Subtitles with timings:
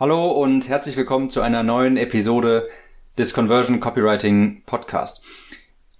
[0.00, 2.70] Hallo und herzlich willkommen zu einer neuen Episode
[3.18, 5.22] des Conversion Copywriting Podcast.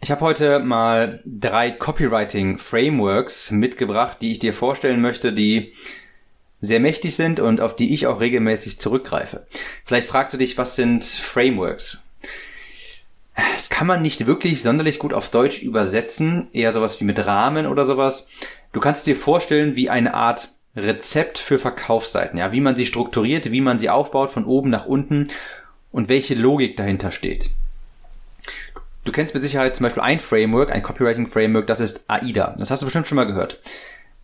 [0.00, 5.74] Ich habe heute mal drei Copywriting Frameworks mitgebracht, die ich dir vorstellen möchte, die
[6.62, 9.46] sehr mächtig sind und auf die ich auch regelmäßig zurückgreife.
[9.84, 12.08] Vielleicht fragst du dich, was sind Frameworks?
[13.36, 17.66] Das kann man nicht wirklich sonderlich gut auf Deutsch übersetzen, eher sowas wie mit Rahmen
[17.66, 18.28] oder sowas.
[18.72, 23.50] Du kannst dir vorstellen wie eine Art Rezept für Verkaufsseiten, ja, wie man sie strukturiert,
[23.50, 25.28] wie man sie aufbaut von oben nach unten
[25.90, 27.50] und welche Logik dahinter steht.
[29.04, 32.54] Du kennst mit Sicherheit zum Beispiel ein Framework, ein Copywriting Framework, das ist AIDA.
[32.58, 33.60] Das hast du bestimmt schon mal gehört.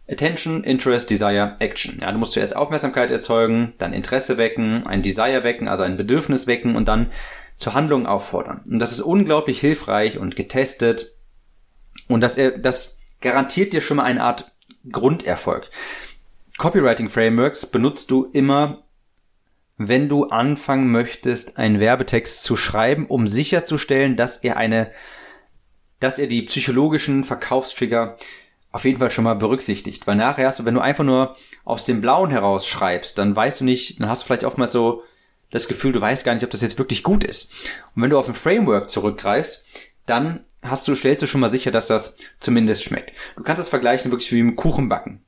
[0.09, 1.99] Attention, Interest, Desire, Action.
[2.01, 6.47] Ja, du musst zuerst Aufmerksamkeit erzeugen, dann Interesse wecken, ein Desire wecken, also ein Bedürfnis
[6.47, 7.11] wecken und dann
[7.59, 8.63] zur Handlung auffordern.
[8.71, 11.15] Und das ist unglaublich hilfreich und getestet.
[12.07, 14.51] Und das, das garantiert dir schon mal eine Art
[14.91, 15.69] Grunderfolg.
[16.59, 18.83] Copywriting Frameworks benutzt du immer,
[19.77, 24.91] wenn du anfangen möchtest, einen Werbetext zu schreiben, um sicherzustellen, dass er eine,
[26.01, 28.17] dass er die psychologischen Verkaufstrigger
[28.73, 30.09] auf jeden Fall schon mal berücksichtigt.
[30.09, 33.61] Weil nachher hast du, wenn du einfach nur aus dem Blauen heraus schreibst, dann weißt
[33.61, 35.05] du nicht, dann hast du vielleicht oftmals so
[35.53, 37.53] das Gefühl, du weißt gar nicht, ob das jetzt wirklich gut ist.
[37.95, 39.65] Und wenn du auf ein Framework zurückgreifst,
[40.07, 43.13] dann hast du, stellst du schon mal sicher, dass das zumindest schmeckt.
[43.37, 45.23] Du kannst das vergleichen wirklich wie mit Kuchen backen.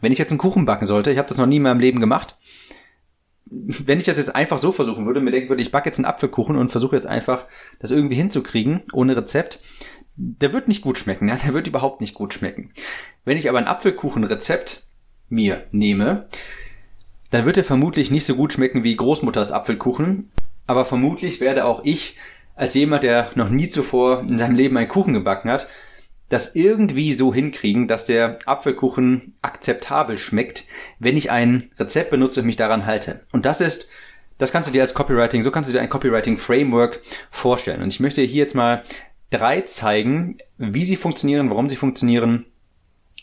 [0.00, 2.00] Wenn ich jetzt einen Kuchen backen sollte, ich habe das noch nie in meinem Leben
[2.00, 2.36] gemacht,
[3.50, 6.04] wenn ich das jetzt einfach so versuchen würde, mir denken würde, ich backe jetzt einen
[6.04, 7.46] Apfelkuchen und versuche jetzt einfach
[7.80, 9.58] das irgendwie hinzukriegen, ohne Rezept,
[10.16, 12.70] der wird nicht gut schmecken, ja, der wird überhaupt nicht gut schmecken.
[13.24, 14.84] Wenn ich aber ein Apfelkuchenrezept
[15.28, 16.28] mir nehme,
[17.30, 20.30] dann wird er vermutlich nicht so gut schmecken wie Großmutters Apfelkuchen,
[20.66, 22.16] aber vermutlich werde auch ich
[22.54, 25.68] als jemand, der noch nie zuvor in seinem Leben einen Kuchen gebacken hat,
[26.30, 30.64] das irgendwie so hinkriegen, dass der Apfelkuchen akzeptabel schmeckt,
[30.98, 33.20] wenn ich ein Rezept benutze und mich daran halte.
[33.32, 33.90] Und das ist,
[34.38, 37.82] das kannst du dir als Copywriting, so kannst du dir ein Copywriting Framework vorstellen.
[37.82, 38.84] Und ich möchte hier jetzt mal
[39.30, 42.46] drei zeigen, wie sie funktionieren, warum sie funktionieren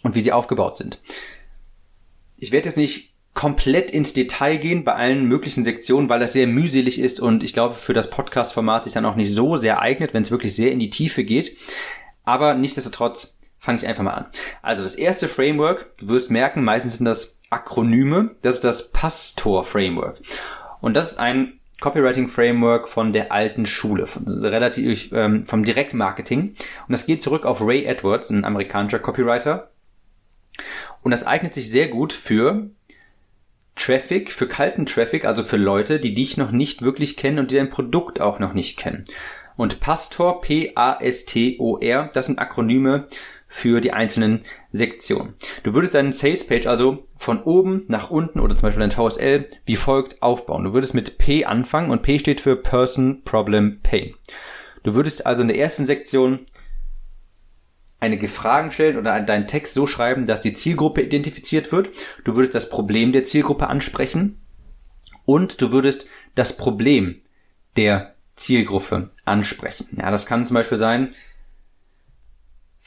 [0.03, 0.99] und wie sie aufgebaut sind.
[2.35, 6.47] Ich werde jetzt nicht komplett ins Detail gehen bei allen möglichen Sektionen, weil das sehr
[6.47, 10.13] mühselig ist und ich glaube für das Podcast-Format sich dann auch nicht so sehr eignet,
[10.13, 11.55] wenn es wirklich sehr in die Tiefe geht.
[12.27, 14.25] Aber nichtsdestotrotz fange ich einfach mal an.
[14.61, 18.35] Also das erste Framework, du wirst merken, meistens sind das Akronyme.
[18.41, 20.19] Das ist das Pastor Framework.
[20.81, 26.49] Und das ist ein Copywriting Framework von der alten Schule, von, relativ ähm, vom Direktmarketing.
[26.49, 26.57] Und
[26.89, 29.71] das geht zurück auf Ray Edwards, ein amerikanischer Copywriter.
[31.03, 32.69] Und das eignet sich sehr gut für
[33.77, 37.55] Traffic, für kalten Traffic, also für Leute, die dich noch nicht wirklich kennen und die
[37.55, 39.05] dein Produkt auch noch nicht kennen.
[39.57, 43.07] Und Pastor, P-A-S-T-O-R, das sind Akronyme
[43.47, 45.33] für die einzelnen Sektionen.
[45.63, 49.49] Du würdest deinen Sales Page also von oben nach unten oder zum Beispiel dein VSL
[49.65, 50.65] wie folgt aufbauen.
[50.65, 54.13] Du würdest mit P anfangen und P steht für Person, Problem, Pain.
[54.83, 56.45] Du würdest also in der ersten Sektion
[57.99, 61.89] einige Fragen stellen oder deinen Text so schreiben, dass die Zielgruppe identifiziert wird.
[62.25, 64.39] Du würdest das Problem der Zielgruppe ansprechen
[65.25, 67.21] und du würdest das Problem
[67.75, 69.87] der Zielgruppe ansprechen.
[69.97, 71.13] Ja, das kann zum Beispiel sein,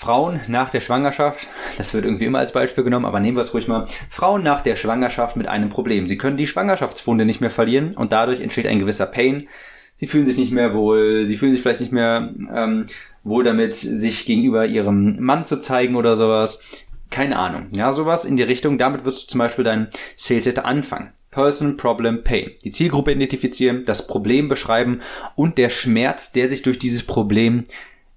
[0.01, 1.47] Frauen nach der Schwangerschaft,
[1.77, 3.85] das wird irgendwie immer als Beispiel genommen, aber nehmen wir es ruhig mal.
[4.09, 6.09] Frauen nach der Schwangerschaft mit einem Problem.
[6.09, 9.49] Sie können die Schwangerschaftswunde nicht mehr verlieren und dadurch entsteht ein gewisser Pain.
[9.97, 12.87] Sie fühlen sich nicht mehr wohl, sie fühlen sich vielleicht nicht mehr ähm,
[13.25, 16.63] wohl damit, sich gegenüber ihrem Mann zu zeigen oder sowas.
[17.11, 17.67] Keine Ahnung.
[17.77, 18.79] Ja, sowas in die Richtung.
[18.79, 21.13] Damit wirst du zum Beispiel deinen Sales anfangen.
[21.31, 22.51] Person, Problem, Pain.
[22.65, 25.01] Die Zielgruppe identifizieren, das Problem beschreiben
[25.37, 27.65] und der Schmerz, der sich durch dieses Problem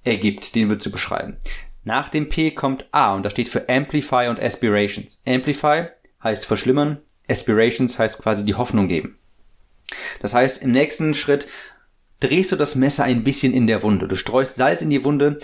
[0.04, 1.38] ergibt, den wird zu beschreiben.
[1.84, 5.22] Nach dem P kommt A und das steht für Amplify und Aspirations.
[5.28, 5.88] Amplify
[6.24, 9.18] heißt verschlimmern, Aspirations heißt quasi die Hoffnung geben.
[10.22, 11.48] Das heißt, im nächsten Schritt
[12.20, 14.08] drehst du das Messer ein bisschen in der Wunde.
[14.08, 15.40] Du streust Salz in die Wunde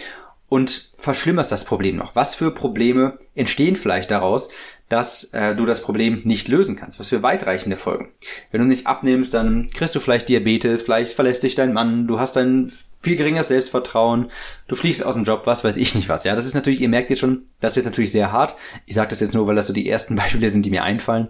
[0.47, 2.15] und verschlimmerst das Problem noch.
[2.15, 4.49] Was für Probleme entstehen vielleicht daraus,
[4.89, 6.99] dass äh, du das Problem nicht lösen kannst.
[6.99, 8.09] Was für weitreichende Folgen.
[8.51, 12.19] Wenn du nicht abnimmst, dann kriegst du vielleicht Diabetes, vielleicht verlässt dich dein Mann, du
[12.19, 12.71] hast ein
[13.01, 14.31] viel geringeres Selbstvertrauen,
[14.67, 16.23] du fliegst aus dem Job, was weiß ich nicht was.
[16.23, 18.55] Ja, das ist natürlich, ihr merkt jetzt schon, das ist jetzt natürlich sehr hart.
[18.87, 21.29] Ich sage das jetzt nur, weil das so die ersten Beispiele sind, die mir einfallen.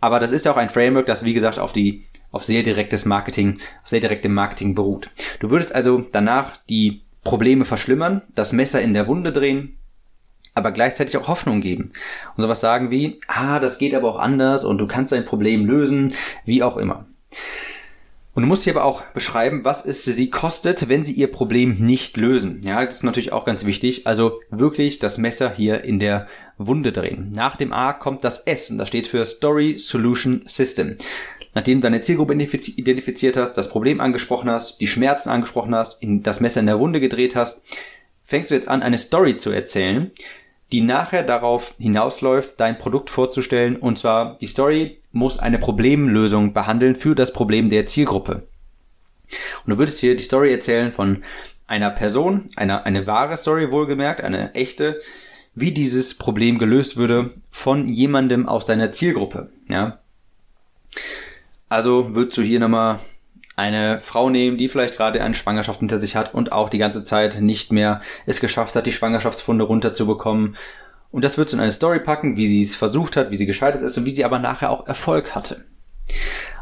[0.00, 3.58] Aber das ist auch ein Framework, das wie gesagt auf die auf sehr direktes Marketing,
[3.82, 5.10] auf sehr direktem Marketing beruht.
[5.40, 9.78] Du würdest also danach die Probleme verschlimmern, das Messer in der Wunde drehen,
[10.58, 11.92] aber gleichzeitig auch Hoffnung geben.
[12.36, 15.64] Und sowas sagen wie, ah, das geht aber auch anders und du kannst dein Problem
[15.64, 16.12] lösen,
[16.44, 17.06] wie auch immer.
[18.38, 21.78] Und du musst hier aber auch beschreiben, was es sie kostet, wenn sie ihr Problem
[21.80, 22.60] nicht lösen.
[22.62, 24.06] Ja, das ist natürlich auch ganz wichtig.
[24.06, 27.32] Also wirklich das Messer hier in der Wunde drehen.
[27.32, 30.98] Nach dem A kommt das S und das steht für Story Solution System.
[31.54, 36.38] nachdem du deine Zielgruppe identifiziert hast, das Problem angesprochen hast, die Schmerzen angesprochen hast, das
[36.38, 37.62] Messer in der Wunde gedreht hast,
[38.22, 40.12] fängst du jetzt an, eine Story zu erzählen,
[40.72, 43.76] die nachher darauf hinausläuft, dein Produkt vorzustellen.
[43.76, 48.46] Und zwar, die Story muss eine Problemlösung behandeln für das Problem der Zielgruppe.
[49.64, 51.22] Und du würdest hier die Story erzählen von
[51.66, 55.00] einer Person, einer, eine wahre Story wohlgemerkt, eine echte,
[55.54, 59.98] wie dieses Problem gelöst würde von jemandem aus deiner Zielgruppe, ja.
[61.68, 63.00] Also würdest du hier nochmal
[63.58, 67.02] eine Frau nehmen, die vielleicht gerade eine Schwangerschaft hinter sich hat und auch die ganze
[67.02, 70.56] Zeit nicht mehr es geschafft hat, die Schwangerschaftsfunde runterzubekommen.
[71.10, 73.82] Und das wird in eine Story packen, wie sie es versucht hat, wie sie gescheitert
[73.82, 75.64] ist und wie sie aber nachher auch Erfolg hatte.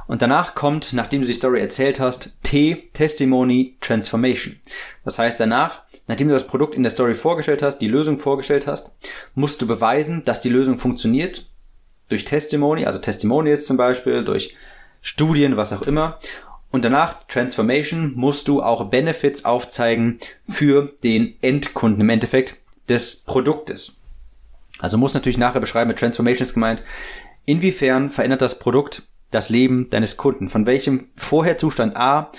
[0.07, 4.57] Und danach kommt, nachdem du die Story erzählt hast, T, Testimony, Transformation.
[5.05, 8.67] Das heißt, danach, nachdem du das Produkt in der Story vorgestellt hast, die Lösung vorgestellt
[8.67, 8.93] hast,
[9.35, 11.45] musst du beweisen, dass die Lösung funktioniert.
[12.09, 14.55] Durch Testimony, also Testimonials zum Beispiel, durch
[15.03, 16.19] Studien, was auch immer.
[16.71, 22.57] Und danach, Transformation, musst du auch Benefits aufzeigen für den Endkunden im Endeffekt
[22.89, 23.97] des Produktes.
[24.81, 26.83] Also muss natürlich nachher beschreiben, mit Transformation ist gemeint,
[27.45, 30.49] inwiefern verändert das Produkt das Leben deines Kunden?
[30.49, 32.31] Von welchem Vorherzustand A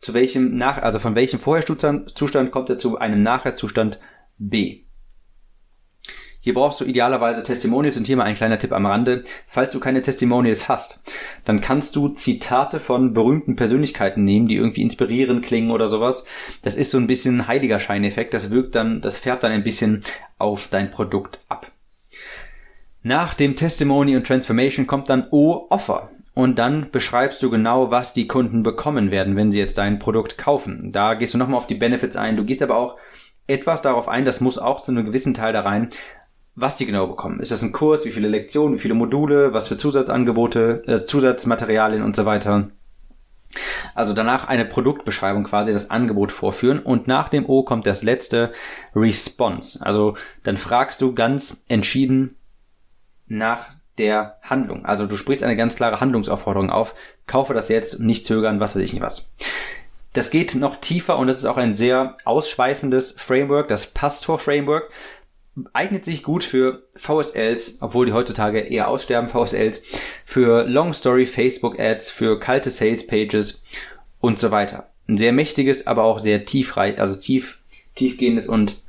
[0.00, 4.00] zu welchem nach, also von welchem Vorherzustand kommt er zu einem Nachherzustand
[4.38, 4.82] B?
[6.48, 9.22] Hier brauchst du idealerweise Testimonials und hier mal ein kleiner Tipp am Rande.
[9.46, 11.02] Falls du keine Testimonials hast,
[11.44, 16.24] dann kannst du Zitate von berühmten Persönlichkeiten nehmen, die irgendwie inspirierend klingen oder sowas.
[16.62, 18.32] Das ist so ein bisschen heiliger Scheineffekt.
[18.32, 20.00] Das wirkt dann, das färbt dann ein bisschen
[20.38, 21.70] auf dein Produkt ab.
[23.02, 26.08] Nach dem Testimony und Transformation kommt dann O Offer.
[26.32, 30.38] Und dann beschreibst du genau, was die Kunden bekommen werden, wenn sie jetzt dein Produkt
[30.38, 30.92] kaufen.
[30.92, 32.38] Da gehst du nochmal auf die Benefits ein.
[32.38, 32.96] Du gehst aber auch
[33.46, 35.88] etwas darauf ein, das muss auch zu einem gewissen Teil da rein,
[36.60, 37.38] was die genau bekommen.
[37.38, 42.02] Ist das ein Kurs, wie viele Lektionen, wie viele Module, was für Zusatzangebote, äh, Zusatzmaterialien
[42.02, 42.70] und so weiter.
[43.94, 48.52] Also danach eine Produktbeschreibung quasi, das Angebot vorführen und nach dem O kommt das letzte
[48.94, 49.84] Response.
[49.84, 52.34] Also dann fragst du ganz entschieden
[53.26, 54.84] nach der Handlung.
[54.84, 56.94] Also du sprichst eine ganz klare Handlungsaufforderung auf.
[57.26, 59.32] Kaufe das jetzt, nicht zögern, was weiß ich nicht was.
[60.12, 64.90] Das geht noch tiefer und das ist auch ein sehr ausschweifendes Framework, das Pastor Framework.
[65.72, 69.82] Eignet sich gut für VSLs, obwohl die heutzutage eher aussterben, VSLs,
[70.24, 73.64] für Long Story Facebook Ads, für kalte Sales Pages
[74.20, 74.90] und so weiter.
[75.08, 77.60] Ein sehr mächtiges, aber auch sehr tiefreich, also tief,
[77.94, 78.82] tiefgehendes und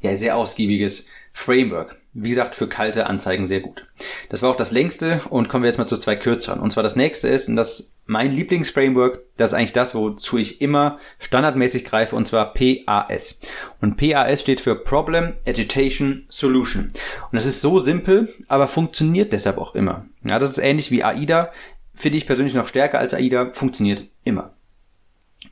[0.00, 2.01] ja, sehr ausgiebiges Framework.
[2.14, 3.86] Wie gesagt, für kalte Anzeigen sehr gut.
[4.28, 6.60] Das war auch das längste und kommen wir jetzt mal zu zwei kürzeren.
[6.60, 10.60] Und zwar das nächste ist, und das mein Lieblingsframework, das ist eigentlich das, wozu ich
[10.60, 13.40] immer standardmäßig greife, und zwar PAS.
[13.80, 16.84] Und PAS steht für Problem, Agitation, Solution.
[16.84, 16.92] Und
[17.32, 20.04] das ist so simpel, aber funktioniert deshalb auch immer.
[20.24, 21.50] Ja, das ist ähnlich wie AIDA.
[21.94, 24.52] Finde ich persönlich noch stärker als AIDA, funktioniert immer.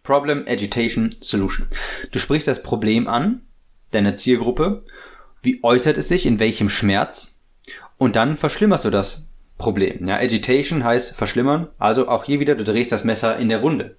[0.02, 1.68] Problem, Agitation, Solution.
[2.12, 3.42] Du sprichst das Problem an,
[3.92, 4.84] deiner Zielgruppe,
[5.42, 7.40] wie äußert es sich, in welchem Schmerz
[8.00, 9.28] und dann verschlimmerst du das
[9.58, 10.06] Problem.
[10.06, 13.96] Ja, Agitation heißt verschlimmern, also auch hier wieder, du drehst das Messer in der Wunde.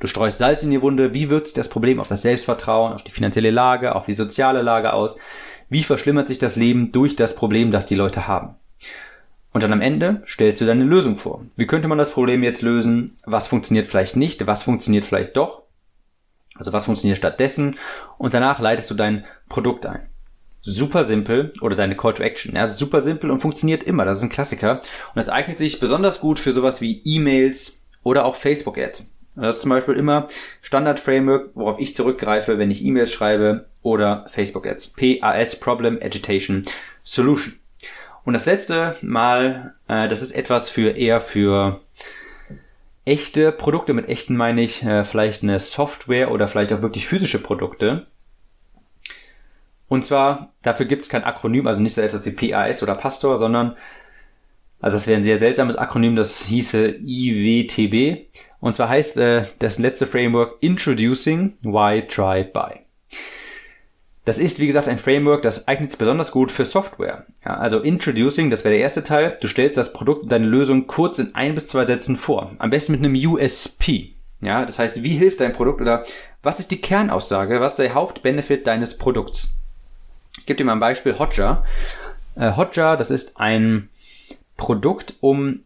[0.00, 3.02] Du streust Salz in die Wunde, wie wirkt sich das Problem auf das Selbstvertrauen, auf
[3.02, 5.18] die finanzielle Lage, auf die soziale Lage aus?
[5.68, 8.54] Wie verschlimmert sich das Leben durch das Problem, das die Leute haben?
[9.52, 11.44] Und dann am Ende stellst du deine Lösung vor.
[11.56, 13.18] Wie könnte man das Problem jetzt lösen?
[13.26, 14.46] Was funktioniert vielleicht nicht?
[14.46, 15.64] Was funktioniert vielleicht doch?
[16.54, 17.76] Also was funktioniert stattdessen?
[18.16, 20.08] Und danach leitest du dein Produkt ein
[20.62, 22.54] super simpel oder deine Call to Action.
[22.54, 24.04] Ja, super simpel und funktioniert immer.
[24.04, 24.78] Das ist ein Klassiker.
[24.78, 29.10] Und das eignet sich besonders gut für sowas wie E-Mails oder auch Facebook Ads.
[29.34, 30.26] Das ist zum Beispiel immer
[30.60, 34.94] Standard Framework, worauf ich zurückgreife, wenn ich E-Mails schreibe oder Facebook Ads.
[34.94, 36.62] PAS Problem Agitation
[37.02, 37.54] Solution.
[38.24, 41.80] Und das letzte Mal, äh, das ist etwas für eher für
[43.04, 43.94] echte Produkte.
[43.94, 48.06] Mit echten meine ich äh, vielleicht eine Software oder vielleicht auch wirklich physische Produkte.
[49.92, 53.36] Und zwar, dafür gibt es kein Akronym, also nicht so etwas wie PAS oder Pastor,
[53.36, 53.76] sondern,
[54.80, 58.24] also das wäre ein sehr seltsames Akronym, das hieße IWTB.
[58.60, 62.86] Und zwar heißt äh, das letzte Framework Introducing Why Try Buy.
[64.24, 67.26] Das ist, wie gesagt, ein Framework, das eignet sich besonders gut für Software.
[67.44, 69.36] Ja, also Introducing, das wäre der erste Teil.
[69.42, 72.50] Du stellst das Produkt und deine Lösung kurz in ein bis zwei Sätzen vor.
[72.58, 74.14] Am besten mit einem USP.
[74.40, 76.02] Ja, das heißt, wie hilft dein Produkt oder
[76.42, 79.58] was ist die Kernaussage, was ist der Hauptbenefit deines Produkts?
[80.42, 81.64] Ich gebe dir mal ein Beispiel, Hotjar.
[82.34, 83.90] Äh, Hotjar, das ist ein
[84.56, 85.60] Produkt, um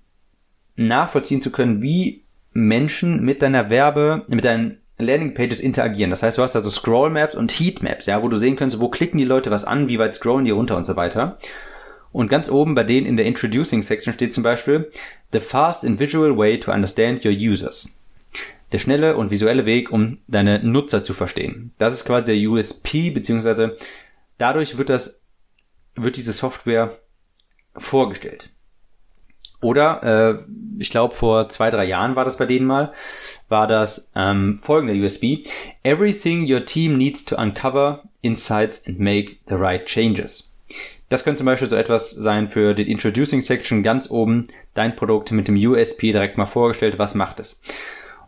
[0.76, 6.11] nachvollziehen zu können, wie Menschen mit deiner Werbe, mit deinen Landingpages interagieren.
[6.11, 8.78] Das heißt, du hast also Scroll Maps und Heat Maps, ja, wo du sehen kannst,
[8.78, 11.38] wo klicken die Leute was an, wie weit scrollen die runter und so weiter.
[12.12, 14.90] Und ganz oben bei denen in der Introducing Section steht zum Beispiel
[15.33, 17.99] The fast and visual way to understand your users.
[18.73, 21.71] Der schnelle und visuelle Weg, um deine Nutzer zu verstehen.
[21.78, 23.78] Das ist quasi der USP, beziehungsweise
[24.38, 25.23] dadurch wird das,
[25.95, 26.90] wird diese Software
[27.76, 28.50] vorgestellt.
[29.62, 30.45] Oder, äh,
[30.78, 32.93] ich glaube, vor zwei, drei Jahren war das bei denen mal,
[33.49, 35.47] war das ähm, folgender USB.
[35.83, 40.55] Everything your team needs to uncover insights and make the right changes.
[41.09, 45.31] Das könnte zum Beispiel so etwas sein für den Introducing Section ganz oben, dein Produkt
[45.31, 47.61] mit dem USP direkt mal vorgestellt, was macht es.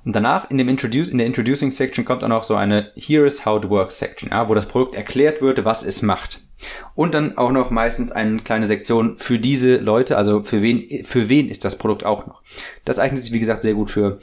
[0.05, 3.27] Und danach in dem Introduce, in der Introducing Section kommt auch noch so eine Here
[3.27, 6.41] is how it works Section, ja, wo das Produkt erklärt wird, was es macht.
[6.95, 11.29] Und dann auch noch meistens eine kleine Sektion für diese Leute, also für wen, für
[11.29, 12.43] wen ist das Produkt auch noch.
[12.85, 14.19] Das eignet sich, wie gesagt, sehr gut für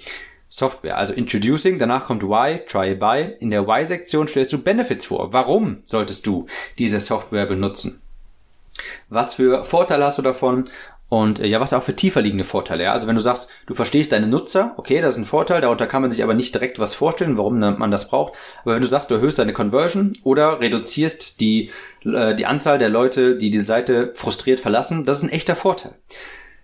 [0.50, 0.98] Software.
[0.98, 3.36] Also Introducing, danach kommt Why, Try, Buy.
[3.39, 5.34] In der Why-Sektion stellst du Benefits vor.
[5.34, 8.01] Warum solltest du diese Software benutzen?
[9.10, 10.65] Was für Vorteile hast du davon?
[11.15, 12.84] Und äh, ja, was auch für tiefer liegende Vorteile.
[12.84, 12.91] Ja?
[12.91, 16.01] Also wenn du sagst, du verstehst deine Nutzer, okay, das ist ein Vorteil, darunter kann
[16.01, 18.34] man sich aber nicht direkt was vorstellen, warum man das braucht.
[18.63, 21.72] Aber wenn du sagst, du erhöhst deine Conversion oder reduzierst die,
[22.03, 25.93] äh, die Anzahl der Leute, die die Seite frustriert verlassen, das ist ein echter Vorteil.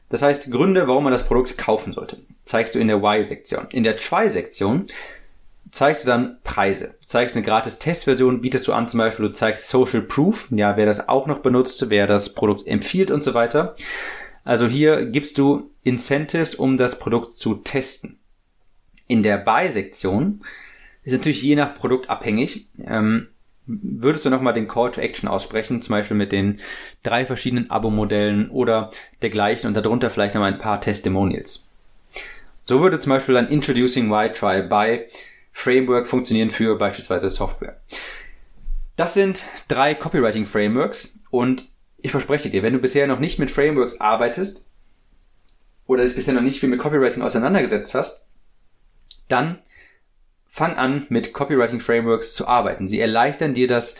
[0.09, 3.67] Das heißt, Gründe, warum man das Produkt kaufen sollte, zeigst du in der Why-Sektion.
[3.71, 4.87] In der Try-Sektion
[5.71, 6.95] zeigst du dann Preise.
[6.99, 10.75] Du zeigst eine gratis Testversion, bietest du an zum Beispiel, du zeigst Social Proof, ja,
[10.75, 13.75] wer das auch noch benutzt, wer das Produkt empfiehlt und so weiter.
[14.43, 18.19] Also hier gibst du Incentives, um das Produkt zu testen.
[19.07, 20.43] In der Buy-Sektion
[21.03, 22.67] ist natürlich je nach Produkt abhängig.
[22.83, 23.27] Ähm,
[23.65, 26.59] würdest du nochmal den Call to Action aussprechen, zum Beispiel mit den
[27.03, 28.89] drei verschiedenen Abo-Modellen oder
[29.21, 31.67] dergleichen und darunter vielleicht noch ein paar Testimonials.
[32.65, 35.07] So würde zum Beispiel ein Introducing Why Try Buy
[35.51, 37.79] Framework funktionieren für beispielsweise Software.
[38.95, 41.70] Das sind drei Copywriting Frameworks und
[42.01, 44.67] ich verspreche dir, wenn du bisher noch nicht mit Frameworks arbeitest
[45.85, 48.25] oder dich bisher noch nicht viel mit Copywriting auseinandergesetzt hast,
[49.27, 49.59] dann
[50.47, 52.87] fang an mit Copywriting Frameworks zu arbeiten.
[52.87, 53.95] Sie erleichtern dir das,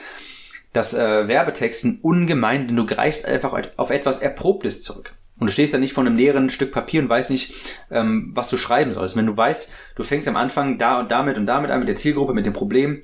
[0.74, 5.14] das äh, Werbetexten ungemein, denn du greifst einfach auf etwas Erprobtes zurück.
[5.40, 7.56] Und du stehst da nicht vor einem leeren Stück Papier und weißt nicht,
[7.90, 9.16] ähm, was du schreiben sollst.
[9.16, 11.96] Wenn du weißt, du fängst am Anfang da und damit und damit an mit der
[11.96, 13.02] Zielgruppe, mit dem Problem,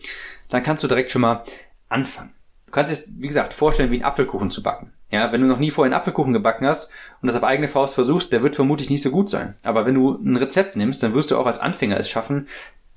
[0.49, 1.43] dann kannst du direkt schon mal
[1.89, 2.36] anfangen.
[2.67, 4.93] Du kannst dir, wie gesagt, vorstellen, wie einen Apfelkuchen zu backen.
[5.09, 7.93] Ja, wenn du noch nie vorher einen Apfelkuchen gebacken hast und das auf eigene Faust
[7.93, 9.55] versuchst, der wird vermutlich nicht so gut sein.
[9.63, 12.49] Aber wenn du ein Rezept nimmst, dann wirst du auch als Anfänger es schaffen,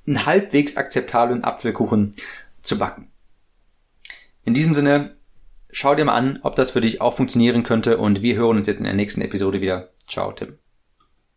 [0.06, 2.12] einen halbwegs akzeptablen Apfelkuchen
[2.62, 3.12] zu backen.
[4.44, 5.14] In diesem Sinne,
[5.70, 8.66] schau dir mal an, ob das für dich auch funktionieren könnte und wir hören uns
[8.66, 9.90] jetzt in der nächsten Episode wieder.
[10.08, 10.58] Ciao, Tim.